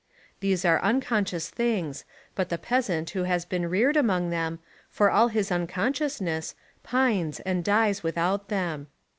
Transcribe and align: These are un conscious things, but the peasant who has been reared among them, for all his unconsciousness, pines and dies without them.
These 0.39 0.65
are 0.65 0.83
un 0.83 0.99
conscious 0.99 1.51
things, 1.51 2.05
but 2.33 2.49
the 2.49 2.57
peasant 2.57 3.11
who 3.11 3.25
has 3.25 3.45
been 3.45 3.69
reared 3.69 3.95
among 3.95 4.31
them, 4.31 4.57
for 4.89 5.11
all 5.11 5.27
his 5.27 5.51
unconsciousness, 5.51 6.55
pines 6.81 7.39
and 7.41 7.63
dies 7.63 8.01
without 8.01 8.49
them. 8.49 8.87